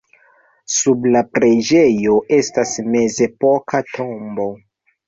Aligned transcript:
Sub 0.75 1.05
la 1.17 1.21
preĝejo 1.37 2.17
estas 2.41 2.75
mezepoka 2.91 3.87
tombo. 3.97 4.53